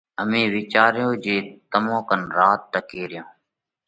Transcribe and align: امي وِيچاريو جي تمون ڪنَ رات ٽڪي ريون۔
امي 0.21 0.43
وِيچاريو 0.53 1.09
جي 1.23 1.37
تمون 1.71 1.99
ڪنَ 2.09 2.19
رات 2.37 2.61
ٽڪي 2.73 3.01
ريون۔ 3.09 3.27